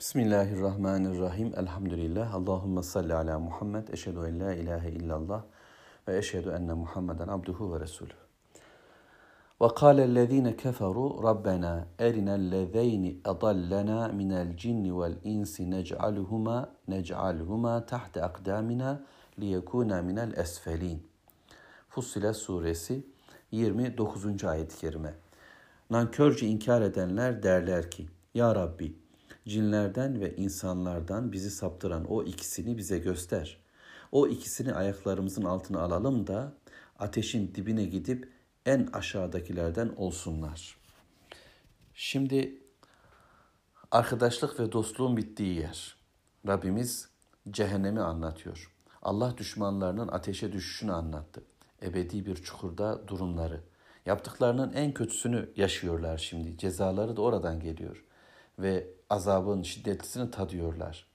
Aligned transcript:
Bismillahirrahmanirrahim. 0.00 1.52
Elhamdülillah. 1.56 2.34
Allahümme 2.34 2.82
salli 2.82 3.14
ala 3.14 3.38
Muhammed. 3.38 3.88
Eşhedü 3.88 4.18
en 4.18 4.40
la 4.40 4.54
ilahe 4.54 4.90
illallah 4.90 5.42
ve 6.08 6.18
eşhedü 6.18 6.48
enne 6.48 6.72
Muhammeden 6.72 7.28
abduhu 7.28 7.74
ve 7.74 7.80
resulü. 7.80 8.12
Ve 9.60 9.68
kâlellezîne 9.76 10.56
keferu 10.56 11.22
Rabbena 11.22 11.86
erinellezeyni 11.98 13.08
edallena 13.08 14.08
minel 14.08 14.56
cinni 14.56 15.00
vel 15.00 15.14
insi 15.24 15.70
nec'aluhuma 15.70 16.70
nec'aluhuma 16.88 17.86
tahte 17.86 18.22
akdamina 18.22 19.02
liyekûna 19.40 20.02
minel 20.02 20.32
esfelin. 20.36 21.06
Fussilet 21.88 22.36
suresi 22.36 23.06
29. 23.50 24.44
ayet-i 24.44 24.78
kerime. 24.78 25.14
Nankörce 25.90 26.46
inkar 26.46 26.82
edenler 26.82 27.42
derler 27.42 27.90
ki, 27.90 28.08
Ya 28.34 28.54
Rabbi, 28.54 28.94
cinlerden 29.48 30.20
ve 30.20 30.36
insanlardan 30.36 31.32
bizi 31.32 31.50
saptıran 31.50 32.04
o 32.04 32.24
ikisini 32.24 32.78
bize 32.78 32.98
göster. 32.98 33.60
O 34.12 34.28
ikisini 34.28 34.74
ayaklarımızın 34.74 35.42
altına 35.42 35.80
alalım 35.80 36.26
da 36.26 36.52
ateşin 36.98 37.54
dibine 37.54 37.84
gidip 37.84 38.32
en 38.66 38.88
aşağıdakilerden 38.92 39.88
olsunlar. 39.96 40.78
Şimdi 41.94 42.62
arkadaşlık 43.90 44.60
ve 44.60 44.72
dostluğun 44.72 45.16
bittiği 45.16 45.54
yer. 45.54 45.96
Rabbimiz 46.46 47.08
cehennemi 47.50 48.00
anlatıyor. 48.00 48.74
Allah 49.02 49.38
düşmanlarının 49.38 50.08
ateşe 50.08 50.52
düşüşünü 50.52 50.92
anlattı. 50.92 51.42
Ebedi 51.82 52.26
bir 52.26 52.36
çukurda 52.36 53.08
durumları. 53.08 53.60
Yaptıklarının 54.06 54.72
en 54.72 54.92
kötüsünü 54.94 55.48
yaşıyorlar 55.56 56.18
şimdi. 56.18 56.58
Cezaları 56.58 57.16
da 57.16 57.22
oradan 57.22 57.60
geliyor. 57.60 58.04
Ve 58.58 58.86
azabın 59.10 59.62
şiddetlisini 59.62 60.30
tadıyorlar. 60.30 61.06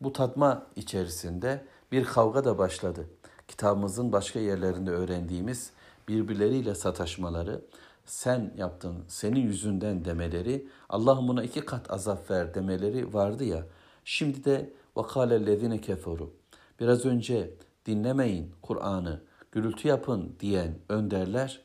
Bu 0.00 0.12
tadma 0.12 0.66
içerisinde 0.76 1.64
bir 1.92 2.04
kavga 2.04 2.44
da 2.44 2.58
başladı. 2.58 3.06
Kitabımızın 3.48 4.12
başka 4.12 4.38
yerlerinde 4.38 4.90
öğrendiğimiz 4.90 5.70
birbirleriyle 6.08 6.74
sataşmaları, 6.74 7.60
sen 8.06 8.52
yaptın, 8.56 9.04
senin 9.08 9.40
yüzünden 9.40 10.04
demeleri, 10.04 10.68
Allah'ım 10.88 11.28
buna 11.28 11.42
iki 11.42 11.60
kat 11.60 11.90
azap 11.90 12.30
ver 12.30 12.54
demeleri 12.54 13.14
vardı 13.14 13.44
ya. 13.44 13.66
Şimdi 14.04 14.44
de 14.44 14.72
vakalellezine 14.96 15.80
keferu. 15.80 16.32
Biraz 16.80 17.04
önce 17.04 17.50
dinlemeyin 17.86 18.52
Kur'an'ı, 18.62 19.20
gürültü 19.52 19.88
yapın 19.88 20.36
diyen 20.40 20.78
önderler, 20.88 21.60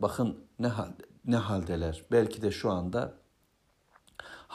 bakın 0.00 0.38
ne, 0.58 0.66
hal, 0.66 0.88
ne 1.24 1.36
haldeler. 1.36 2.04
Belki 2.12 2.42
de 2.42 2.50
şu 2.50 2.70
anda 2.70 3.14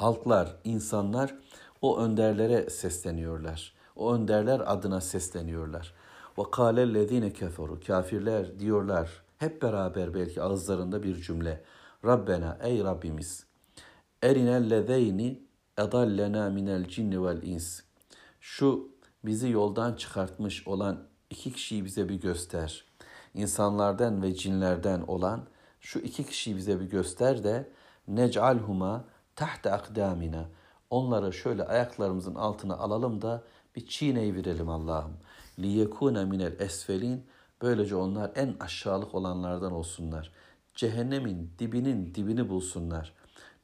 halklar, 0.01 0.55
insanlar 0.63 1.35
o 1.81 1.99
önderlere 1.99 2.69
sesleniyorlar. 2.69 3.73
O 3.95 4.13
önderler 4.13 4.61
adına 4.65 5.01
sesleniyorlar. 5.01 5.93
Ve 6.37 6.43
kâlellezîne 6.51 7.33
keferu. 7.33 7.79
Kafirler 7.87 8.59
diyorlar 8.59 9.23
hep 9.37 9.61
beraber 9.61 10.13
belki 10.13 10.41
ağızlarında 10.41 11.03
bir 11.03 11.15
cümle. 11.15 11.63
Rabbena 12.05 12.57
ey 12.61 12.83
Rabbimiz. 12.83 13.45
Erinellezeyni 14.23 15.43
edallena 15.77 16.49
minel 16.49 16.87
cinni 16.87 17.23
vel 17.23 17.43
ins. 17.43 17.81
Şu 18.39 18.91
bizi 19.25 19.49
yoldan 19.49 19.93
çıkartmış 19.93 20.67
olan 20.67 21.07
iki 21.29 21.53
kişiyi 21.53 21.85
bize 21.85 22.09
bir 22.09 22.21
göster. 22.21 22.85
İnsanlardan 23.33 24.21
ve 24.21 24.35
cinlerden 24.35 25.01
olan 25.01 25.47
şu 25.79 25.99
iki 25.99 26.23
kişiyi 26.25 26.55
bize 26.55 26.79
bir 26.79 26.89
göster 26.89 27.43
de 27.43 27.69
nec'alhuma 28.07 29.05
tahta 29.39 29.71
akdamina. 29.71 30.45
Onları 30.89 31.33
şöyle 31.33 31.63
ayaklarımızın 31.63 32.35
altına 32.35 32.77
alalım 32.77 33.21
da 33.21 33.43
bir 33.75 33.87
çiğneyiverelim 33.87 34.69
Allah'ım. 34.69 35.13
Liyekune 35.59 36.25
minel 36.25 36.59
esfelin. 36.59 37.25
Böylece 37.61 37.95
onlar 37.95 38.31
en 38.35 38.55
aşağılık 38.59 39.15
olanlardan 39.15 39.71
olsunlar. 39.71 40.31
Cehennemin 40.75 41.51
dibinin 41.59 42.15
dibini 42.15 42.49
bulsunlar. 42.49 43.13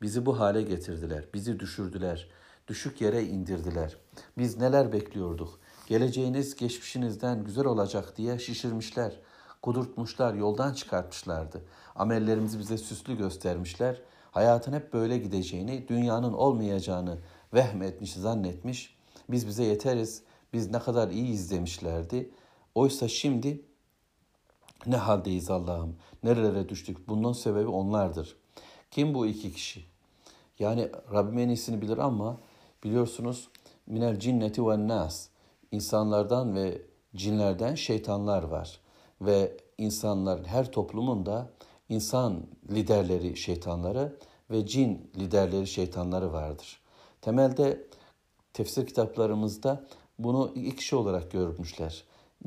Bizi 0.02 0.26
bu 0.26 0.40
hale 0.40 0.62
getirdiler. 0.62 1.26
Bizi 1.34 1.60
düşürdüler. 1.60 2.30
Düşük 2.68 3.02
yere 3.02 3.24
indirdiler. 3.24 3.98
Biz 4.38 4.58
neler 4.58 4.94
bekliyorduk? 4.94 5.60
Geleceğiniz 5.88 6.56
geçmişinizden 6.56 7.44
güzel 7.44 7.66
olacak 7.66 8.18
diye 8.18 8.40
şişirmişler. 8.40 9.20
Kudurtmuşlar, 9.62 10.34
yoldan 10.34 10.74
çıkartmışlardı. 10.74 11.62
Amellerimizi 11.96 12.60
bize 12.60 12.78
süslü 12.78 13.18
göstermişler. 13.18 14.02
Hayatın 14.36 14.74
hep 14.74 14.94
böyle 14.94 15.18
gideceğini, 15.18 15.88
dünyanın 15.88 16.34
olmayacağını 16.34 17.18
vehmetmiş, 17.54 18.14
zannetmiş. 18.14 18.96
Biz 19.30 19.48
bize 19.48 19.64
yeteriz, 19.64 20.24
biz 20.54 20.72
ne 20.72 20.80
kadar 20.80 21.10
iyiyiz 21.10 21.52
demişlerdi. 21.52 22.30
Oysa 22.76 23.08
şimdi 23.08 23.62
ne 24.88 24.96
haldeyiz 24.96 25.50
Allah'ım? 25.50 25.96
Nerelere 26.24 26.70
düştük? 26.70 27.08
Bunun 27.08 27.34
sebebi 27.34 27.68
onlardır. 27.68 28.38
Kim 28.92 29.14
bu 29.14 29.26
iki 29.26 29.54
kişi? 29.54 29.86
Yani 30.60 30.90
Rabbim 31.14 31.38
en 31.38 31.50
iyisini 31.50 31.82
bilir 31.82 31.98
ama 31.98 32.38
biliyorsunuz 32.84 33.50
minel 33.88 34.20
cinneti 34.20 34.68
ve 34.68 34.88
nas. 34.88 35.28
İnsanlardan 35.72 36.56
ve 36.56 36.82
cinlerden 37.16 37.76
şeytanlar 37.76 38.44
var. 38.44 38.80
Ve 39.22 39.58
insanlar 39.78 40.46
her 40.46 40.72
toplumun 40.72 41.26
da 41.26 41.55
insan 41.90 42.42
liderleri 42.72 43.38
şeytanları 43.38 44.16
ve 44.52 44.68
cin 44.68 45.12
liderleri 45.18 45.68
şeytanları 45.68 46.34
vardır. 46.34 46.80
Temelde 47.22 47.88
tefsir 48.54 48.88
kitaplarımızda 48.88 49.86
bunu 50.20 50.52
iki 50.56 50.76
kişi 50.76 50.96
olarak 50.96 51.32
görmüşler. 51.32 52.04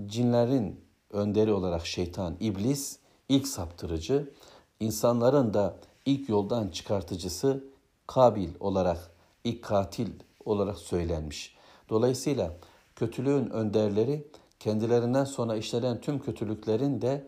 Cinlerin 0.07 0.81
önderi 1.11 1.53
olarak 1.53 1.87
şeytan, 1.87 2.37
iblis 2.41 2.99
ilk 3.29 3.49
saptırıcı, 3.49 4.33
insanların 4.81 5.55
da 5.55 5.77
ilk 6.07 6.29
yoldan 6.29 6.69
çıkartıcısı 6.69 7.65
Kabil 8.09 8.49
olarak, 8.61 9.11
ilk 9.45 9.63
katil 9.63 10.09
olarak 10.45 10.79
söylenmiş. 10.79 11.57
Dolayısıyla 11.89 12.53
kötülüğün 12.97 13.51
önderleri 13.51 14.27
kendilerinden 14.61 15.25
sonra 15.25 15.57
işlenen 15.57 16.01
tüm 16.01 16.19
kötülüklerin 16.19 17.03
de 17.03 17.27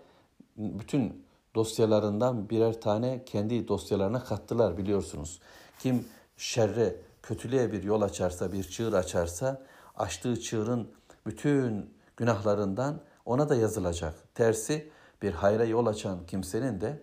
bütün 0.56 1.24
dosyalarından 1.54 2.50
birer 2.50 2.80
tane 2.80 3.24
kendi 3.24 3.68
dosyalarına 3.68 4.24
kattılar 4.24 4.78
biliyorsunuz. 4.78 5.40
Kim 5.78 6.04
şerre, 6.36 6.96
kötülüğe 7.22 7.72
bir 7.72 7.82
yol 7.82 8.02
açarsa, 8.02 8.52
bir 8.52 8.64
çığır 8.64 8.92
açarsa 8.92 9.62
açtığı 9.96 10.40
çığırın 10.40 10.88
bütün 11.26 11.90
günahlarından 12.16 13.00
ona 13.24 13.48
da 13.48 13.54
yazılacak. 13.54 14.14
Tersi 14.34 14.90
bir 15.22 15.32
hayra 15.32 15.64
yol 15.64 15.86
açan 15.86 16.26
kimsenin 16.26 16.80
de 16.80 17.02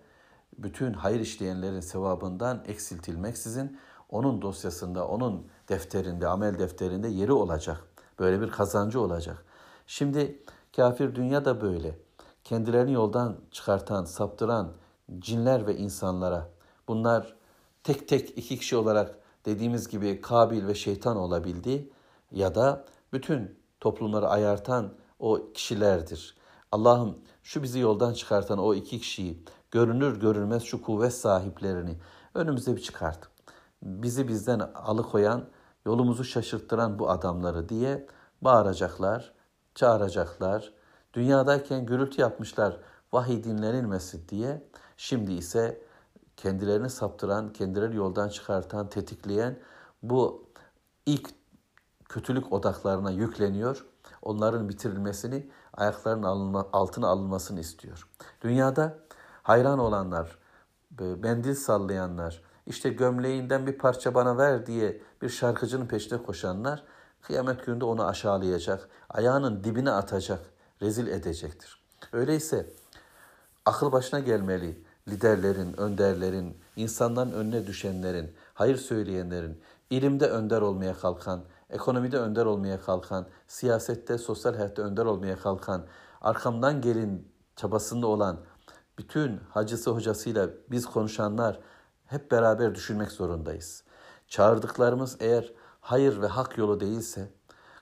bütün 0.57 0.94
hayır 0.94 1.19
işleyenlerin 1.19 1.80
sevabından 1.80 2.63
eksiltilmeksizin 2.68 3.80
onun 4.09 4.41
dosyasında, 4.41 5.07
onun 5.07 5.47
defterinde, 5.69 6.28
amel 6.28 6.59
defterinde 6.59 7.07
yeri 7.07 7.31
olacak. 7.31 7.84
Böyle 8.19 8.41
bir 8.41 8.50
kazancı 8.50 9.02
olacak. 9.02 9.46
Şimdi 9.88 10.44
kafir 10.75 11.16
dünya 11.16 11.46
da 11.46 11.62
böyle. 11.62 12.06
Kendilerini 12.47 12.94
yoldan 12.94 13.38
çıkartan, 13.52 14.06
saptıran 14.06 14.74
cinler 15.19 15.68
ve 15.68 15.78
insanlara 15.78 16.50
bunlar 16.88 17.35
tek 17.84 18.08
tek 18.08 18.38
iki 18.38 18.59
kişi 18.59 18.78
olarak 18.78 19.16
dediğimiz 19.46 19.88
gibi 19.88 20.22
Kabil 20.22 20.68
ve 20.68 20.75
şeytan 20.75 21.18
olabildi 21.18 21.90
ya 22.31 22.56
da 22.56 22.86
bütün 23.13 23.59
toplumları 23.80 24.28
ayartan 24.28 24.94
o 25.19 25.41
kişilerdir. 25.53 26.38
Allah'ım 26.72 27.18
şu 27.44 27.63
bizi 27.63 27.80
yoldan 27.80 28.13
çıkartan 28.13 28.57
o 28.57 28.74
iki 28.74 29.00
kişiyi 29.00 29.44
görünür 29.72 30.19
görünmez 30.19 30.63
şu 30.63 30.81
kuvvet 30.81 31.13
sahiplerini 31.13 31.97
önümüze 32.34 32.75
bir 32.75 32.81
çıkart. 32.81 33.19
Bizi 33.84 34.28
bizden 34.28 34.59
alıkoyan, 34.59 35.46
yolumuzu 35.86 36.24
şaşırttıran 36.24 37.00
bu 37.00 37.10
adamları 37.10 37.69
diye 37.69 38.07
bağıracaklar, 38.42 39.33
çağıracaklar. 39.75 40.77
Dünyadayken 41.13 41.86
gürültü 41.86 42.21
yapmışlar 42.21 42.80
vahiy 43.13 43.44
dinlenilmesi 43.44 44.30
diye. 44.30 44.63
Şimdi 44.98 45.33
ise 45.33 45.81
kendilerini 46.38 46.89
saptıran, 46.89 47.54
kendilerini 47.54 47.95
yoldan 47.95 48.30
çıkartan, 48.30 48.89
tetikleyen 48.89 49.59
bu 50.04 50.48
ilk 51.06 51.30
kötülük 52.09 52.54
odaklarına 52.54 53.12
yükleniyor. 53.12 53.86
Onların 54.21 54.69
bitirilmesini, 54.69 55.50
ayaklarının 55.74 56.24
alınma, 56.24 56.69
altına 56.74 57.07
alınmasını 57.07 57.59
istiyor. 57.59 58.07
Dünyada 58.42 58.98
hayran 59.44 59.80
olanlar, 59.80 60.38
mendil 61.00 61.56
sallayanlar, 61.56 62.42
işte 62.65 62.89
gömleğinden 62.89 63.68
bir 63.68 63.77
parça 63.77 64.15
bana 64.15 64.38
ver 64.38 64.65
diye 64.65 65.01
bir 65.21 65.30
şarkıcının 65.30 65.86
peşine 65.86 66.24
koşanlar 66.24 66.83
kıyamet 67.21 67.65
gününde 67.65 67.86
onu 67.86 68.07
aşağılayacak, 68.07 68.89
ayağının 69.09 69.63
dibine 69.63 69.92
atacak, 69.92 70.39
rezil 70.81 71.07
edecektir. 71.07 71.81
Öyleyse 72.13 72.69
akıl 73.65 73.91
başına 73.91 74.19
gelmeli 74.19 74.83
liderlerin, 75.07 75.79
önderlerin, 75.79 76.57
insanların 76.75 77.31
önüne 77.31 77.68
düşenlerin, 77.68 78.33
hayır 78.53 78.77
söyleyenlerin, 78.77 79.62
ilimde 79.89 80.27
önder 80.27 80.62
olmaya 80.62 80.94
kalkan, 80.94 81.44
ekonomide 81.69 82.18
önder 82.18 82.45
olmaya 82.45 82.81
kalkan, 82.81 83.27
siyasette, 83.47 84.18
sosyal 84.18 84.56
hayatta 84.56 84.81
önder 84.81 85.06
olmaya 85.06 85.35
kalkan, 85.39 85.85
arkamdan 86.21 86.81
gelin 86.81 87.31
çabasında 87.56 88.07
olan 88.07 88.39
bütün 88.97 89.38
hacısı 89.50 89.91
hocasıyla 89.91 90.50
biz 90.71 90.85
konuşanlar 90.85 91.59
hep 92.06 92.31
beraber 92.31 92.75
düşünmek 92.75 93.12
zorundayız. 93.12 93.83
Çağırdıklarımız 94.27 95.18
eğer 95.19 95.53
hayır 95.81 96.21
ve 96.21 96.27
hak 96.27 96.57
yolu 96.57 96.80
değilse, 96.80 97.30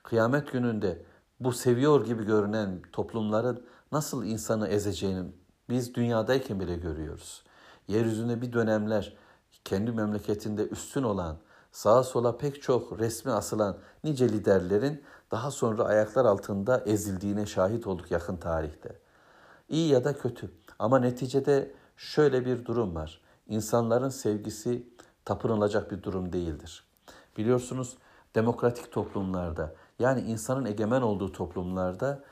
kıyamet 0.02 0.52
gününde 0.52 1.02
bu 1.40 1.52
seviyor 1.52 2.04
gibi 2.04 2.24
görünen 2.24 2.82
toplumların 2.92 3.66
nasıl 3.92 4.24
insanı 4.24 4.68
ezeceğini 4.68 5.24
biz 5.68 5.94
dünyadayken 5.94 6.60
bile 6.60 6.76
görüyoruz. 6.76 7.42
Yeryüzünde 7.88 8.42
bir 8.42 8.52
dönemler 8.52 9.16
kendi 9.64 9.92
memleketinde 9.92 10.68
üstün 10.68 11.02
olan, 11.02 11.36
sağa 11.72 12.02
sola 12.02 12.38
pek 12.38 12.62
çok 12.62 12.98
resmi 12.98 13.32
asılan 13.32 13.78
nice 14.04 14.28
liderlerin 14.28 15.02
daha 15.30 15.50
sonra 15.50 15.84
ayaklar 15.84 16.24
altında 16.24 16.82
ezildiğine 16.86 17.46
şahit 17.46 17.86
olduk 17.86 18.10
yakın 18.10 18.36
tarihte. 18.36 18.98
İyi 19.68 19.88
ya 19.88 20.04
da 20.04 20.18
kötü 20.18 20.50
ama 20.78 20.98
neticede 20.98 21.74
şöyle 21.96 22.46
bir 22.46 22.64
durum 22.64 22.94
var. 22.94 23.20
İnsanların 23.48 24.08
sevgisi 24.08 24.86
tapınılacak 25.24 25.90
bir 25.90 26.02
durum 26.02 26.32
değildir. 26.32 26.84
Biliyorsunuz 27.36 27.96
demokratik 28.36 28.92
toplumlarda 28.92 29.74
yani 29.98 30.20
insanın 30.20 30.64
egemen 30.64 31.02
olduğu 31.02 31.32
toplumlarda 31.32 32.24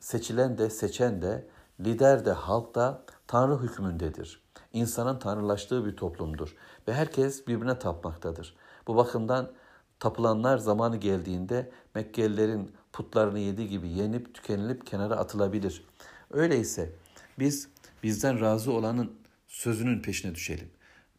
seçilen 0.00 0.58
de 0.58 0.70
seçen 0.70 1.22
de 1.22 1.46
lider 1.80 2.24
de 2.24 2.32
halk 2.32 2.74
da 2.74 3.02
Tanrı 3.26 3.62
hükmündedir. 3.62 4.42
İnsanın 4.72 5.18
tanrılaştığı 5.18 5.86
bir 5.86 5.96
toplumdur 5.96 6.56
ve 6.88 6.94
herkes 6.94 7.46
birbirine 7.46 7.78
tapmaktadır. 7.78 8.56
Bu 8.86 8.96
bakımdan 8.96 9.52
tapılanlar 10.00 10.58
zamanı 10.58 10.96
geldiğinde 10.96 11.70
Mekkelilerin 11.94 12.72
putlarını 12.92 13.38
yediği 13.38 13.68
gibi 13.68 13.88
yenip 13.88 14.34
tükenilip 14.34 14.86
kenara 14.86 15.16
atılabilir. 15.16 15.86
Öyleyse 16.30 16.92
biz 17.38 17.68
bizden 18.02 18.40
razı 18.40 18.72
olanın 18.72 19.12
sözünün 19.48 20.02
peşine 20.02 20.34
düşelim. 20.34 20.70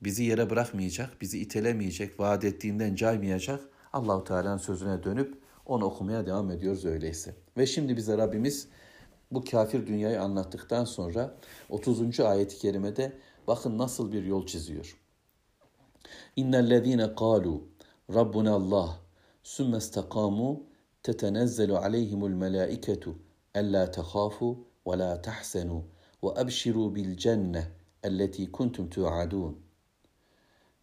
Bizi 0.02 0.24
yere 0.24 0.50
bırakmayacak, 0.50 1.22
bizi 1.22 1.40
itelemeyecek, 1.40 2.20
vaat 2.20 2.44
ettiğinden 2.44 2.96
caymayacak 2.96 3.60
Allahu 3.94 4.24
Teala'nın 4.24 4.58
sözüne 4.58 5.04
dönüp 5.04 5.38
onu 5.66 5.86
okumaya 5.86 6.26
devam 6.26 6.52
ediyoruz 6.52 6.86
öyleyse. 6.86 7.36
Ve 7.58 7.66
şimdi 7.66 7.98
bize 7.98 8.18
Rabbimiz 8.18 8.68
bu 9.32 9.44
kafir 9.44 9.88
dünyayı 9.88 10.22
anlattıktan 10.22 10.86
sonra 10.86 11.36
30. 11.70 12.20
ayet-i 12.20 12.58
kerimede 12.58 13.18
bakın 13.48 13.78
nasıl 13.78 14.12
bir 14.12 14.24
yol 14.24 14.46
çiziyor. 14.46 14.98
İnnellezîne 16.36 17.04
kâlû 17.04 17.62
Rabbuna 18.14 18.54
Allah 18.54 19.00
sümme 19.44 19.78
istakâmû 19.78 20.60
tetenezzelu 21.04 21.78
aleyhimul 21.78 22.30
melâiketu 22.30 23.16
ellâ 23.56 23.86
tehâfû 23.86 24.58
ve 24.88 25.00
lâ 25.00 25.22
tahsenû 25.22 25.82
ve 26.24 26.28
ebşirû 26.28 26.96
bil 26.96 27.18
cenne 27.18 27.68
elleti 28.04 28.52
kuntum 28.52 28.90
tu'adun. 28.90 29.58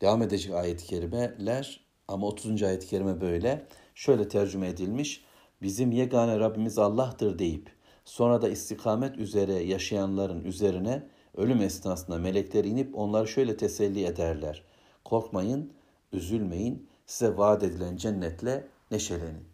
Devam 0.00 0.22
edecek 0.22 0.54
ayet-i 0.54 0.86
kerimeler 0.86 1.85
ama 2.08 2.26
30. 2.26 2.62
ayet-i 2.62 2.86
kerime 2.86 3.20
böyle. 3.20 3.66
Şöyle 3.94 4.28
tercüme 4.28 4.68
edilmiş. 4.68 5.24
Bizim 5.62 5.92
yegane 5.92 6.38
Rabbimiz 6.40 6.78
Allah'tır 6.78 7.38
deyip 7.38 7.70
sonra 8.04 8.42
da 8.42 8.48
istikamet 8.48 9.18
üzere 9.18 9.52
yaşayanların 9.52 10.44
üzerine 10.44 11.08
ölüm 11.36 11.60
esnasında 11.60 12.18
melekler 12.18 12.64
inip 12.64 12.98
onları 12.98 13.28
şöyle 13.28 13.56
teselli 13.56 14.04
ederler. 14.04 14.62
Korkmayın, 15.04 15.72
üzülmeyin, 16.12 16.88
size 17.06 17.36
vaat 17.36 17.62
edilen 17.62 17.96
cennetle 17.96 18.68
neşelenin. 18.90 19.44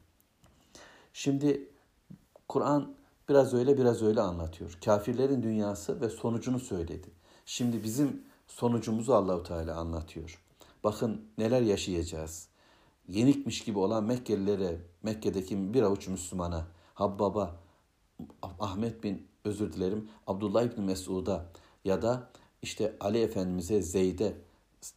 Şimdi 1.13 1.69
Kur'an 2.49 2.95
biraz 3.29 3.55
öyle 3.55 3.79
biraz 3.79 4.03
öyle 4.03 4.21
anlatıyor. 4.21 4.79
Kafirlerin 4.85 5.43
dünyası 5.43 6.01
ve 6.01 6.09
sonucunu 6.09 6.61
söyledi. 6.61 7.11
Şimdi 7.47 7.85
bizim 7.85 8.23
sonucumuzu 8.47 9.13
Allahu 9.13 9.43
Teala 9.43 9.77
anlatıyor. 9.77 10.43
Bakın 10.85 11.21
neler 11.39 11.63
yaşayacağız. 11.63 12.49
Yenikmiş 13.09 13.65
gibi 13.65 13.79
olan 13.79 14.05
Mekkelilere, 14.05 14.81
Mekke'deki 15.03 15.75
bir 15.75 15.83
avuç 15.83 16.09
Müslümana, 16.09 16.67
Habbaba, 16.95 17.57
Ahmet 18.61 19.05
bin 19.05 19.27
özür 19.45 19.73
dilerim 19.73 20.09
Abdullah 20.27 20.63
İbni 20.63 20.85
Mesud'a 20.85 21.47
ya 21.85 22.03
da 22.03 22.29
işte 22.63 22.97
Ali 23.01 23.19
Efendimiz'e, 23.19 23.83
Zeyd'e 23.83 24.37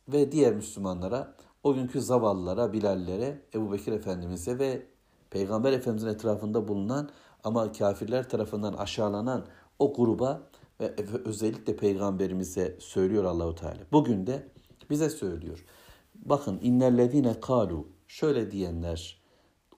ve 0.08 0.32
diğer 0.32 0.54
Müslümanlara, 0.54 1.36
o 1.64 1.74
günkü 1.74 2.02
zavallılara, 2.02 2.74
Bilallere, 2.74 3.42
Ebu 3.54 3.72
Bekir 3.72 3.92
Efendimiz'e 3.92 4.60
ve 4.60 4.86
Peygamber 5.30 5.74
Efendimiz'in 5.74 6.08
etrafında 6.08 6.68
bulunan 6.68 7.10
ama 7.44 7.72
kafirler 7.72 8.30
tarafından 8.30 8.74
aşağılanan 8.74 9.46
o 9.80 9.94
gruba 9.94 10.42
ve 10.80 10.96
özellikle 11.26 11.76
peygamberimize 11.76 12.76
söylüyor 12.80 13.24
Allahu 13.24 13.56
Teala. 13.56 13.80
Bugün 13.92 14.28
de 14.28 14.48
bize 14.90 15.10
söylüyor. 15.10 15.66
Bakın 16.16 16.60
innellezine 16.64 17.40
kalu 17.40 17.88
şöyle 18.08 18.52
diyenler 18.52 19.22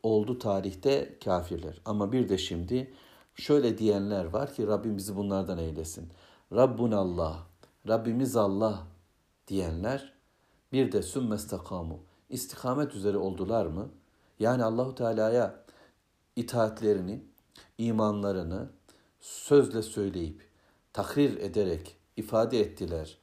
oldu 0.04 0.40
tarihte 0.40 1.20
kafirler. 1.24 1.82
Ama 1.86 2.12
bir 2.12 2.30
de 2.30 2.38
şimdi 2.38 2.94
şöyle 3.36 3.78
diyenler 3.78 4.26
var 4.26 4.54
ki 4.54 4.68
Rabbim 4.68 4.98
bizi 4.98 5.16
bunlardan 5.16 5.58
eylesin. 5.58 6.10
Rabbun 6.54 6.92
Allah, 6.92 7.48
Rabbimiz 7.88 8.36
Allah 8.36 8.88
diyenler 9.48 10.14
bir 10.72 10.92
de 10.92 11.02
sümmestakamu 11.02 12.00
istikamet 12.30 12.96
üzere 12.96 13.18
oldular 13.18 13.66
mı? 13.66 13.90
Yani 14.40 14.64
Allahu 14.64 14.96
Teala'ya 14.96 15.64
itaatlerini, 16.36 17.24
imanlarını 17.78 18.70
sözle 19.22 19.82
söyleyip 19.82 20.48
takrir 20.94 21.38
ederek 21.38 21.98
ifade 22.18 22.60
ettiler. 22.60 23.18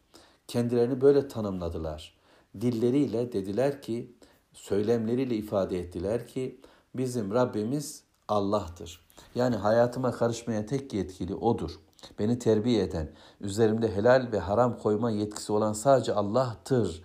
Kendilerini 0.49 1.01
böyle 1.01 1.29
tanımladılar. 1.29 2.15
Dilleriyle 2.61 3.33
dediler 3.33 3.83
ki, 3.83 4.15
söylemleriyle 4.53 5.37
ifade 5.37 5.79
ettiler 5.79 6.27
ki 6.27 6.61
bizim 6.95 7.35
Rabbimiz 7.35 8.05
Allah'tır. 8.29 9.07
Yani 9.35 9.57
hayatıma 9.57 10.13
karışmaya 10.13 10.67
tek 10.67 10.93
yetkili 10.95 11.35
O'dur. 11.35 11.71
Beni 12.19 12.39
terbiye 12.39 12.83
eden, 12.83 13.13
üzerimde 13.41 13.97
helal 13.97 14.29
ve 14.33 14.39
haram 14.39 14.79
koyma 14.79 15.11
yetkisi 15.11 15.53
olan 15.53 15.73
sadece 15.73 16.15
Allah'tır. 16.15 17.03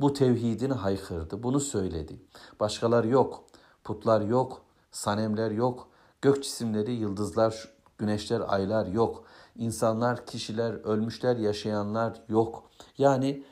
Bu 0.00 0.12
tevhidini 0.12 0.72
haykırdı, 0.72 1.42
bunu 1.42 1.60
söyledi. 1.60 2.22
Başkalar 2.60 3.04
yok, 3.04 3.44
putlar 3.84 4.20
yok, 4.20 4.62
sanemler 4.90 5.50
yok, 5.50 5.88
gök 6.22 6.42
cisimleri, 6.44 6.92
yıldızlar, 6.92 7.68
güneşler, 7.98 8.42
aylar 8.46 8.86
yok. 8.86 9.24
İnsanlar, 9.56 10.26
kişiler, 10.26 10.72
ölmüşler, 10.72 11.36
yaşayanlar 11.36 12.20
yok. 12.28 12.70
Yani 12.98 13.42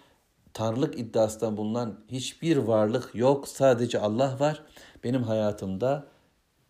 tanrılık 0.52 0.98
iddiasından 0.98 1.56
bulunan 1.56 2.00
hiçbir 2.08 2.56
varlık 2.56 3.14
yok. 3.14 3.48
Sadece 3.48 4.00
Allah 4.00 4.36
var. 4.40 4.62
Benim 5.04 5.22
hayatımda 5.22 6.06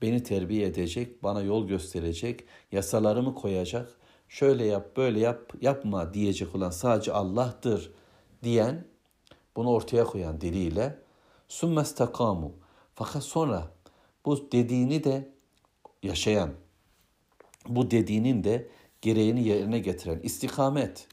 beni 0.02 0.22
terbiye 0.22 0.66
edecek, 0.66 1.22
bana 1.22 1.42
yol 1.42 1.66
gösterecek, 1.68 2.44
yasalarımı 2.72 3.34
koyacak. 3.34 3.88
Şöyle 4.28 4.64
yap, 4.64 4.96
böyle 4.96 5.20
yap, 5.20 5.52
yapma 5.60 6.14
diyecek 6.14 6.54
olan 6.54 6.70
sadece 6.70 7.12
Allah'tır 7.12 7.92
diyen, 8.42 8.84
bunu 9.56 9.70
ortaya 9.70 10.04
koyan 10.04 10.40
diliyle 10.40 10.98
sümmestakamu. 11.48 12.52
Fakat 12.94 13.22
sonra 13.22 13.68
bu 14.24 14.52
dediğini 14.52 15.04
de 15.04 15.32
yaşayan, 16.02 16.50
bu 17.68 17.90
dediğinin 17.90 18.44
de 18.44 18.68
gereğini 19.02 19.48
yerine 19.48 19.78
getiren 19.78 20.20
istikamet 20.22 21.06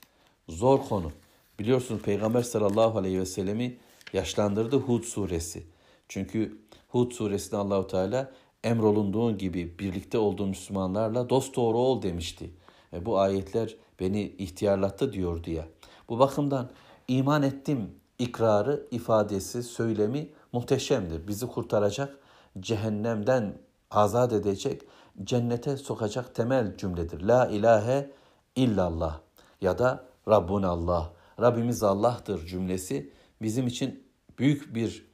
zor 0.50 0.80
konu. 0.80 1.12
Biliyorsunuz 1.60 2.02
Peygamber 2.02 2.42
sallallahu 2.42 2.98
aleyhi 2.98 3.20
ve 3.20 3.26
sellemi 3.26 3.78
yaşlandırdı 4.14 4.78
Hud 4.78 5.04
suresi. 5.04 5.64
Çünkü 6.08 6.58
Hud 6.88 7.12
suresinde 7.12 7.58
Allahu 7.58 7.88
Teala 7.88 8.32
emrolunduğun 8.64 9.38
gibi 9.38 9.80
birlikte 9.80 10.18
olduğun 10.18 10.50
Müslümanlarla 10.50 11.30
dost 11.30 11.56
doğru 11.56 11.78
ol 11.78 12.02
demişti. 12.02 12.50
E, 12.94 13.06
bu 13.06 13.20
ayetler 13.20 13.76
beni 14.00 14.22
ihtiyarlattı 14.22 15.14
diyor 15.14 15.44
diye. 15.44 15.66
Bu 16.10 16.20
bakımdan 16.20 16.70
iman 17.08 17.44
ettim 17.44 17.90
ikrarı, 18.20 18.88
ifadesi, 18.92 19.64
söylemi 19.64 20.30
muhteşemdir. 20.52 21.28
Bizi 21.28 21.48
kurtaracak, 21.48 22.20
cehennemden 22.60 23.54
azat 23.92 24.34
edecek, 24.34 24.82
cennete 25.24 25.78
sokacak 25.78 26.36
temel 26.36 26.78
cümledir. 26.78 27.22
La 27.22 27.48
ilahe 27.48 28.12
illallah 28.56 29.20
ya 29.62 29.78
da 29.78 30.06
Rabbun 30.28 30.64
Allah. 30.64 31.14
Rabbimiz 31.42 31.84
Allah'tır 31.84 32.46
cümlesi 32.46 33.14
bizim 33.42 33.68
için 33.68 34.04
büyük 34.40 34.76
bir 34.76 35.08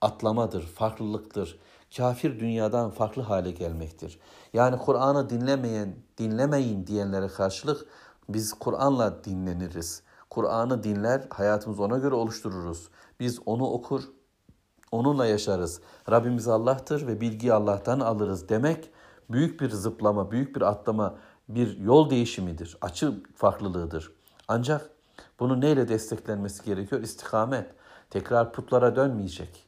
atlamadır, 0.00 0.62
farklılıktır. 0.62 1.58
Kafir 1.96 2.40
dünyadan 2.40 2.90
farklı 2.90 3.22
hale 3.22 3.50
gelmektir. 3.50 4.18
Yani 4.52 4.78
Kur'an'ı 4.78 5.30
dinlemeyen, 5.30 5.96
dinlemeyin 6.18 6.86
diyenlere 6.86 7.28
karşılık 7.28 7.86
biz 8.28 8.52
Kur'an'la 8.52 9.24
dinleniriz. 9.24 10.02
Kur'an'ı 10.30 10.82
dinler, 10.82 11.26
hayatımızı 11.30 11.82
ona 11.82 11.98
göre 11.98 12.14
oluştururuz. 12.14 12.88
Biz 13.20 13.38
onu 13.46 13.66
okur, 13.66 14.02
Onunla 14.92 15.26
yaşarız. 15.26 15.80
Rabbimiz 16.10 16.48
Allah'tır 16.48 17.06
ve 17.06 17.20
bilgiyi 17.20 17.52
Allah'tan 17.52 18.00
alırız 18.00 18.48
demek 18.48 18.90
büyük 19.32 19.60
bir 19.60 19.70
zıplama, 19.70 20.30
büyük 20.30 20.56
bir 20.56 20.62
atlama, 20.62 21.14
bir 21.48 21.78
yol 21.78 22.10
değişimidir. 22.10 22.76
Açı 22.80 23.22
farklılığıdır. 23.36 24.12
Ancak 24.48 24.90
bunu 25.40 25.60
neyle 25.60 25.88
desteklenmesi 25.88 26.64
gerekiyor? 26.64 27.02
İstikamet. 27.02 27.70
Tekrar 28.10 28.52
putlara 28.52 28.96
dönmeyecek. 28.96 29.64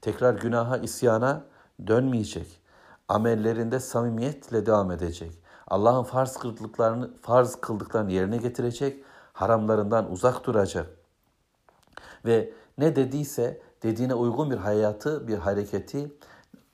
Tekrar 0.00 0.34
günaha, 0.34 0.78
isyana 0.78 1.42
dönmeyecek. 1.86 2.60
Amellerinde 3.08 3.80
samimiyetle 3.80 4.66
devam 4.66 4.90
edecek. 4.90 5.32
Allah'ın 5.66 6.02
farz 6.02 6.36
kıldıklarını, 6.36 7.10
farz 7.22 7.56
kıldıklarını 7.56 8.12
yerine 8.12 8.36
getirecek. 8.36 9.04
Haramlarından 9.32 10.10
uzak 10.10 10.46
duracak. 10.46 10.86
Ve 12.24 12.52
ne 12.78 12.96
dediyse 12.96 13.60
dediğine 13.82 14.14
uygun 14.14 14.50
bir 14.50 14.56
hayatı, 14.56 15.28
bir 15.28 15.38
hareketi 15.38 16.12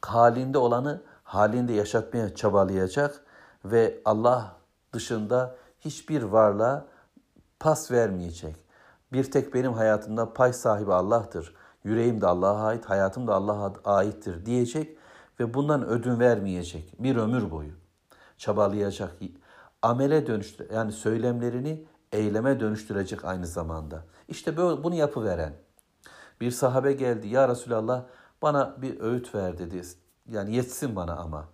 halinde 0.03 0.59
olanı 0.59 1.03
halinde 1.31 1.73
yaşatmaya 1.73 2.35
çabalayacak 2.35 3.25
ve 3.65 4.01
Allah 4.05 4.57
dışında 4.93 5.57
hiçbir 5.81 6.23
varlığa 6.23 6.87
pas 7.61 7.91
vermeyecek. 7.91 8.57
Bir 9.13 9.31
tek 9.31 9.55
benim 9.55 9.73
hayatımda 9.73 10.33
pay 10.33 10.53
sahibi 10.53 10.93
Allah'tır. 10.93 11.55
Yüreğim 11.85 12.21
de 12.21 12.27
Allah'a 12.27 12.67
ait, 12.67 12.85
hayatım 12.85 13.27
da 13.27 13.35
Allah'a 13.35 13.73
aittir 13.85 14.47
diyecek 14.47 14.99
ve 15.41 15.55
bundan 15.55 15.87
ödün 15.87 16.21
vermeyecek 16.21 16.95
bir 16.99 17.17
ömür 17.17 17.51
boyu. 17.51 17.73
Çabalayacak, 18.39 19.17
amele 19.83 20.27
dönüştür 20.27 20.71
yani 20.71 20.93
söylemlerini 20.93 21.85
eyleme 22.13 22.61
dönüştürecek 22.61 23.25
aynı 23.25 23.47
zamanda. 23.47 24.05
İşte 24.29 24.57
böyle 24.57 24.85
bunu 24.85 24.95
yapıveren. 24.95 25.53
Bir 26.41 26.51
sahabe 26.51 26.93
geldi 26.93 27.29
ya 27.29 27.49
Resulallah 27.49 28.05
bana 28.43 28.83
bir 28.83 29.01
öğüt 29.01 29.35
ver 29.35 29.59
dedi. 29.59 29.83
Yani 30.31 30.57
yetsin 30.57 30.97
bana 30.97 31.17
ama. 31.17 31.49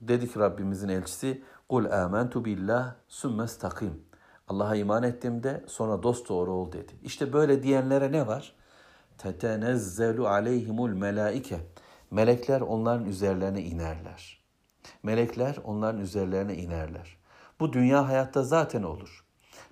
Dedi 0.00 0.32
ki 0.32 0.38
Rabbimizin 0.38 0.88
elçisi 0.88 1.42
Kul 1.68 1.84
amentu 1.84 2.44
billah 2.44 2.94
sümme 3.08 3.48
stakim. 3.48 4.04
Allah'a 4.48 4.76
iman 4.76 5.02
ettim 5.02 5.42
de 5.42 5.64
sonra 5.66 6.02
dost 6.02 6.28
doğru 6.28 6.52
ol 6.52 6.72
dedi. 6.72 6.92
İşte 7.02 7.32
böyle 7.32 7.62
diyenlere 7.62 8.12
ne 8.12 8.26
var? 8.26 8.56
Tetenezzelu 9.18 10.28
aleyhimul 10.28 10.90
melaike. 10.90 11.60
Melekler 12.10 12.60
onların 12.60 13.06
üzerlerine 13.06 13.62
inerler. 13.62 14.42
Melekler 15.02 15.56
onların 15.64 16.00
üzerlerine 16.00 16.54
inerler. 16.54 17.16
Bu 17.60 17.72
dünya 17.72 18.08
hayatta 18.08 18.42
zaten 18.42 18.82
olur. 18.82 19.24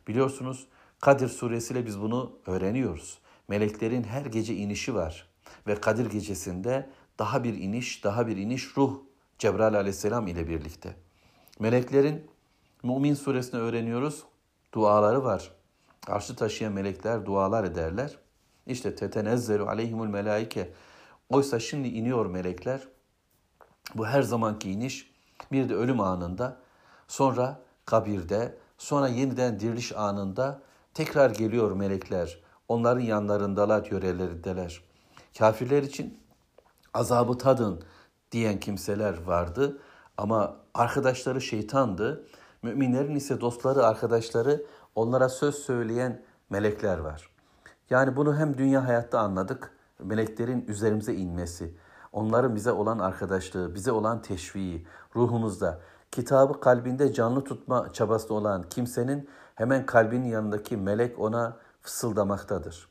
Biliyorsunuz 0.08 0.68
Kadir 1.00 1.28
suresiyle 1.28 1.86
biz 1.86 2.00
bunu 2.00 2.32
öğreniyoruz. 2.46 3.18
Meleklerin 3.48 4.02
her 4.02 4.26
gece 4.26 4.54
inişi 4.54 4.94
var 4.94 5.30
ve 5.66 5.74
Kadir 5.74 6.10
gecesinde 6.10 6.90
daha 7.20 7.44
bir 7.44 7.54
iniş, 7.54 8.04
daha 8.04 8.26
bir 8.26 8.36
iniş 8.36 8.76
ruh 8.76 8.98
Cebrail 9.38 9.74
aleyhisselam 9.74 10.26
ile 10.26 10.48
birlikte. 10.48 10.96
Meleklerin 11.58 12.30
Mümin 12.82 13.14
suresini 13.14 13.60
öğreniyoruz. 13.60 14.24
Duaları 14.74 15.24
var. 15.24 15.52
Arşı 16.06 16.36
taşıyan 16.36 16.72
melekler 16.72 17.26
dualar 17.26 17.64
ederler. 17.64 18.18
İşte 18.66 18.94
tetenezzelu 18.94 19.68
aleyhimul 19.68 20.06
melaike. 20.06 20.72
Oysa 21.30 21.60
şimdi 21.60 21.88
iniyor 21.88 22.26
melekler. 22.26 22.88
Bu 23.94 24.06
her 24.06 24.22
zamanki 24.22 24.70
iniş. 24.70 25.10
Bir 25.52 25.68
de 25.68 25.74
ölüm 25.74 26.00
anında. 26.00 26.60
Sonra 27.08 27.62
kabirde. 27.84 28.58
Sonra 28.78 29.08
yeniden 29.08 29.60
diriliş 29.60 29.92
anında 29.96 30.62
tekrar 30.94 31.30
geliyor 31.30 31.72
melekler. 31.72 32.40
Onların 32.68 33.00
yanlarındalar, 33.00 33.90
yörelerindeler. 33.90 34.82
Kafirler 35.38 35.82
için 35.82 36.19
azabı 36.94 37.38
tadın 37.38 37.82
diyen 38.32 38.60
kimseler 38.60 39.22
vardı. 39.22 39.78
Ama 40.16 40.56
arkadaşları 40.74 41.40
şeytandı. 41.40 42.26
Müminlerin 42.62 43.14
ise 43.14 43.40
dostları, 43.40 43.86
arkadaşları 43.86 44.66
onlara 44.94 45.28
söz 45.28 45.54
söyleyen 45.54 46.22
melekler 46.50 46.98
var. 46.98 47.30
Yani 47.90 48.16
bunu 48.16 48.36
hem 48.36 48.58
dünya 48.58 48.88
hayatta 48.88 49.20
anladık, 49.20 49.72
meleklerin 49.98 50.64
üzerimize 50.68 51.14
inmesi, 51.14 51.74
onların 52.12 52.54
bize 52.54 52.72
olan 52.72 52.98
arkadaşlığı, 52.98 53.74
bize 53.74 53.92
olan 53.92 54.22
teşviği, 54.22 54.86
ruhumuzda, 55.16 55.80
kitabı 56.10 56.60
kalbinde 56.60 57.12
canlı 57.12 57.44
tutma 57.44 57.92
çabası 57.92 58.34
olan 58.34 58.62
kimsenin 58.62 59.28
hemen 59.54 59.86
kalbinin 59.86 60.28
yanındaki 60.28 60.76
melek 60.76 61.18
ona 61.18 61.56
fısıldamaktadır. 61.82 62.88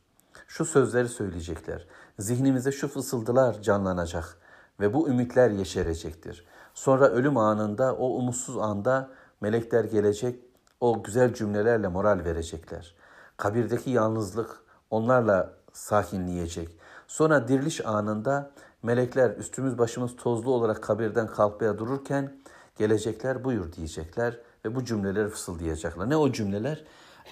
Şu 0.47 0.65
sözleri 0.65 1.09
söyleyecekler. 1.09 1.87
Zihnimize 2.19 2.71
şu 2.71 2.87
fısıldılar 2.87 3.61
canlanacak 3.61 4.37
ve 4.79 4.93
bu 4.93 5.09
ümitler 5.09 5.49
yeşerecektir. 5.49 6.45
Sonra 6.73 7.07
ölüm 7.07 7.37
anında, 7.37 7.95
o 7.95 8.07
umutsuz 8.07 8.57
anda 8.57 9.09
melekler 9.41 9.83
gelecek, 9.83 10.39
o 10.79 11.03
güzel 11.03 11.33
cümlelerle 11.33 11.87
moral 11.87 12.25
verecekler. 12.25 12.95
Kabirdeki 13.37 13.89
yalnızlık 13.89 14.63
onlarla 14.89 15.53
sakinleyecek. 15.73 16.69
Sonra 17.07 17.47
diriliş 17.47 17.85
anında 17.85 18.51
melekler 18.83 19.37
üstümüz 19.37 19.77
başımız 19.77 20.15
tozlu 20.15 20.51
olarak 20.51 20.83
kabirden 20.83 21.27
kalkmaya 21.27 21.77
dururken 21.77 22.41
gelecekler 22.75 23.43
buyur 23.43 23.73
diyecekler 23.73 24.39
ve 24.65 24.75
bu 24.75 24.85
cümleleri 24.85 25.29
fısıldayacaklar. 25.29 26.09
Ne 26.09 26.17
o 26.17 26.31
cümleler? 26.31 26.83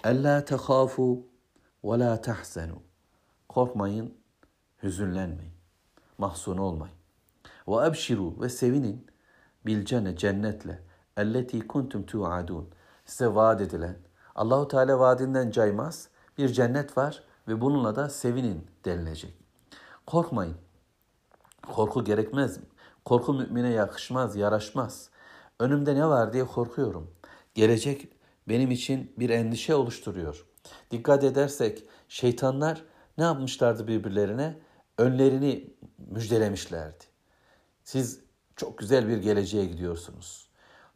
Ella 0.04 0.46
tehafu 0.46 1.26
ve 1.84 2.00
la 2.00 2.22
tahzenu. 2.22 2.82
Korkmayın, 3.50 4.14
hüzünlenmeyin, 4.84 5.54
mahzun 6.18 6.58
olmayın. 6.58 6.96
Ve 7.68 7.88
ebşiru 7.88 8.42
ve 8.42 8.50
sevinin 8.50 9.08
bil 9.66 9.86
cennetle 9.86 10.84
elleti 11.18 11.68
kuntum 11.68 12.06
tuadun. 12.06 12.70
Size 13.06 13.36
vaat 13.36 13.62
edilen 13.62 13.98
Allahu 14.36 14.68
Teala 14.68 15.00
vaadinden 15.00 15.52
caymaz 15.52 16.10
bir 16.38 16.50
cennet 16.50 16.98
var 16.98 17.24
ve 17.48 17.62
bununla 17.62 17.96
da 17.96 18.10
sevinin 18.10 18.68
denilecek. 18.86 19.34
Korkmayın. 20.06 20.58
Korku 21.74 22.04
gerekmez. 22.04 22.60
Korku 23.06 23.34
mümine 23.34 23.70
yakışmaz, 23.70 24.36
yaraşmaz. 24.36 25.10
Önümde 25.60 25.96
ne 25.96 26.08
var 26.08 26.34
diye 26.34 26.46
korkuyorum. 26.46 27.12
Gelecek 27.56 28.08
benim 28.50 28.72
için 28.72 29.14
bir 29.20 29.30
endişe 29.30 29.76
oluşturuyor. 29.76 30.46
Dikkat 30.92 31.24
edersek 31.24 31.84
şeytanlar 32.08 32.84
ne 33.18 33.24
yapmışlardı 33.24 33.88
birbirlerine? 33.88 34.60
Önlerini 34.98 35.74
müjdelemişlerdi. 35.98 37.04
Siz 37.84 38.20
çok 38.56 38.78
güzel 38.78 39.08
bir 39.08 39.18
geleceğe 39.18 39.66
gidiyorsunuz. 39.66 40.50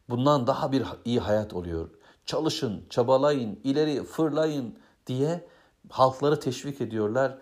Bundan 0.08 0.46
daha 0.46 0.72
bir 0.72 0.84
iyi 1.04 1.20
hayat 1.20 1.54
oluyor. 1.54 1.90
Çalışın, 2.26 2.86
çabalayın, 2.90 3.60
ileri 3.64 4.04
fırlayın 4.04 4.78
diye 5.06 5.48
halkları 5.90 6.40
teşvik 6.40 6.80
ediyorlar. 6.80 7.38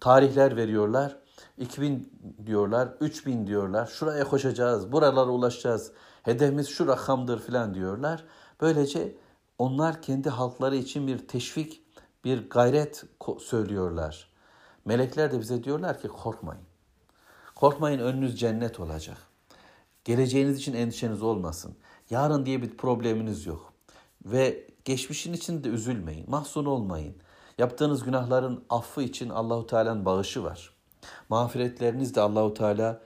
Tarihler 0.00 0.56
veriyorlar. 0.56 1.16
2000 1.58 2.12
diyorlar, 2.46 2.88
3000 3.00 3.46
diyorlar. 3.46 3.86
Şuraya 3.86 4.24
koşacağız, 4.24 4.92
buralara 4.92 5.30
ulaşacağız. 5.30 5.92
Hedefimiz 6.22 6.68
şu 6.68 6.86
rakamdır 6.86 7.40
filan 7.40 7.74
diyorlar. 7.74 8.24
Böylece 8.60 9.16
onlar 9.58 10.02
kendi 10.02 10.30
halkları 10.30 10.76
için 10.76 11.06
bir 11.06 11.28
teşvik, 11.28 11.82
bir 12.24 12.50
gayret 12.50 13.04
söylüyorlar. 13.38 14.30
Melekler 14.84 15.32
de 15.32 15.40
bize 15.40 15.64
diyorlar 15.64 16.00
ki 16.00 16.08
korkmayın. 16.08 16.62
Korkmayın 17.54 17.98
önünüz 17.98 18.40
cennet 18.40 18.80
olacak. 18.80 19.16
Geleceğiniz 20.04 20.58
için 20.58 20.74
endişeniz 20.74 21.22
olmasın. 21.22 21.76
Yarın 22.10 22.46
diye 22.46 22.62
bir 22.62 22.76
probleminiz 22.76 23.46
yok. 23.46 23.72
Ve 24.24 24.66
geçmişin 24.84 25.32
için 25.32 25.64
de 25.64 25.68
üzülmeyin. 25.68 26.30
Mahzun 26.30 26.64
olmayın. 26.64 27.16
Yaptığınız 27.58 28.04
günahların 28.04 28.64
affı 28.70 29.02
için 29.02 29.28
Allahu 29.28 29.66
Teala'nın 29.66 30.04
bağışı 30.04 30.44
var. 30.44 30.74
Mağfiretleriniz 31.28 32.14
de 32.14 32.20
Allahu 32.20 32.54
Teala 32.54 33.00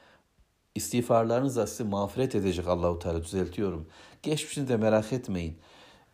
istiğfarlarınız 0.74 1.56
da 1.56 1.66
size 1.66 1.84
mağfiret 1.84 2.34
edecek 2.34 2.68
Allahu 2.68 2.98
Teala 2.98 3.24
düzeltiyorum. 3.24 3.86
Geçmişini 4.22 4.68
de 4.68 4.76
merak 4.76 5.12
etmeyin. 5.12 5.58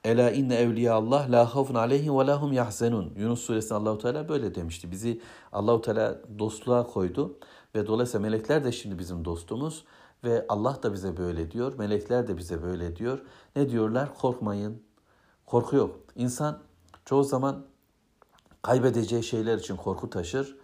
Ela 0.05 0.31
inne 0.31 0.55
evliya 0.55 0.95
Allah 0.95 1.27
la 1.31 1.55
havfun 1.55 1.75
aleyhim 1.75 2.19
ve 2.19 2.27
lahum 2.27 2.53
yahzenun. 2.53 3.13
Yunus 3.17 3.41
suresinde 3.41 3.75
Allahu 3.75 3.99
Teala 3.99 4.29
böyle 4.29 4.55
demişti. 4.55 4.91
Bizi 4.91 5.21
Allahu 5.53 5.81
Teala 5.83 6.19
dostluğa 6.39 6.87
koydu 6.87 7.39
ve 7.75 7.87
dolayısıyla 7.87 8.31
melekler 8.31 8.65
de 8.65 8.73
şimdi 8.73 8.99
bizim 8.99 9.25
dostumuz 9.25 9.85
ve 10.25 10.47
Allah 10.49 10.83
da 10.83 10.93
bize 10.93 11.17
böyle 11.17 11.51
diyor. 11.51 11.79
Melekler 11.79 12.29
de 12.29 12.37
bize 12.37 12.63
böyle 12.63 12.97
diyor. 12.97 13.19
Ne 13.57 13.71
diyorlar? 13.71 14.15
Korkmayın. 14.15 14.83
Korku 15.47 15.77
yok. 15.77 15.97
İnsan 16.17 16.59
çoğu 17.05 17.25
zaman 17.25 17.65
kaybedeceği 18.63 19.23
şeyler 19.23 19.59
için 19.59 19.77
korku 19.77 20.11
taşır 20.11 20.57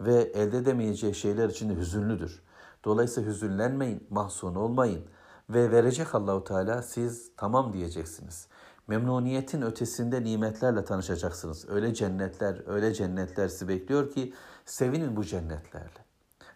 ve 0.00 0.14
elde 0.14 0.58
edemeyeceği 0.58 1.14
şeyler 1.14 1.48
için 1.48 1.70
de 1.70 1.76
hüzünlüdür. 1.76 2.42
Dolayısıyla 2.84 3.30
hüzünlenmeyin, 3.30 4.06
mahzun 4.10 4.54
olmayın 4.54 5.04
ve 5.50 5.70
verecek 5.70 6.14
Allahu 6.14 6.44
Teala 6.44 6.82
siz 6.82 7.30
tamam 7.36 7.72
diyeceksiniz. 7.72 8.48
Memnuniyetin 8.90 9.62
ötesinde 9.62 10.24
nimetlerle 10.24 10.84
tanışacaksınız. 10.84 11.68
Öyle 11.68 11.94
cennetler, 11.94 12.62
öyle 12.66 12.94
cennetler 12.94 13.48
sizi 13.48 13.68
bekliyor 13.68 14.10
ki 14.10 14.34
sevinin 14.64 15.16
bu 15.16 15.24
cennetlerle. 15.24 16.04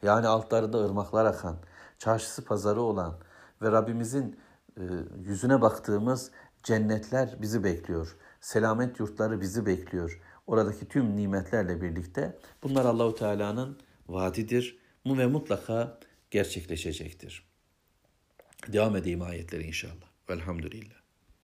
yani 0.02 0.26
altlarında 0.26 0.84
ırmaklar 0.84 1.24
akan, 1.24 1.56
çarşısı 1.98 2.44
pazarı 2.44 2.80
olan 2.80 3.18
ve 3.62 3.72
Rabbimizin 3.72 4.36
e, 4.76 4.82
yüzüne 5.24 5.60
baktığımız 5.60 6.30
cennetler 6.62 7.36
bizi 7.42 7.64
bekliyor. 7.64 8.16
Selamet 8.40 9.00
yurtları 9.00 9.40
bizi 9.40 9.66
bekliyor. 9.66 10.20
Oradaki 10.46 10.88
tüm 10.88 11.16
nimetlerle 11.16 11.82
birlikte 11.82 12.38
bunlar 12.62 12.84
Allahu 12.84 13.14
Teala'nın 13.14 13.78
vaadidir. 14.08 14.78
Mu 15.04 15.18
ve 15.18 15.26
mutlaka 15.26 15.98
gerçekleşecektir. 16.30 17.48
Devam 18.68 18.96
edeyim 18.96 19.22
ayetleri 19.22 19.62
inşallah. 19.62 20.10
Velhamdülillah. 20.30 21.03